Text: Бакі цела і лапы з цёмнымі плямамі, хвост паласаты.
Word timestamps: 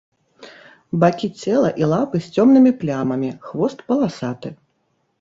Бакі 1.03 1.29
цела 1.43 1.69
і 1.83 1.91
лапы 1.93 2.23
з 2.25 2.33
цёмнымі 2.39 2.75
плямамі, 2.83 3.33
хвост 3.47 3.89
паласаты. 3.91 4.49